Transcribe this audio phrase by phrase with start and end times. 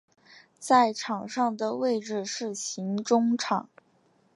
[0.57, 3.69] 在场上的位置是型中场。